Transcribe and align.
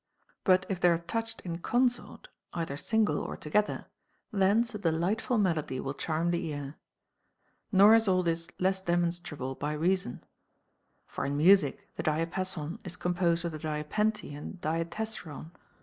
But 0.43 0.65
if 0.67 0.79
they 0.79 0.89
are 0.89 0.97
touched 0.97 1.41
in 1.41 1.59
consort, 1.59 2.27
either 2.55 2.75
single 2.75 3.19
or 3.19 3.37
together, 3.37 3.85
thence 4.33 4.73
a 4.73 4.79
delightful 4.79 5.37
mel 5.37 5.59
ody 5.59 5.79
will 5.79 5.93
charm 5.93 6.31
the 6.31 6.43
ear. 6.47 6.73
Nor 7.71 7.93
is 7.93 8.07
all 8.07 8.23
this 8.23 8.47
less 8.57 8.81
demonstrable 8.81 9.53
by 9.53 9.73
reason. 9.73 10.23
For 11.05 11.23
in 11.27 11.37
music, 11.37 11.87
the 11.97 12.01
diapason 12.03 12.79
is 12.83 12.95
composed 12.97 13.45
of 13.45 13.51
the 13.51 13.59
diapente 13.59 14.33
and 14.35 14.59
diatessaron. 14.59 15.51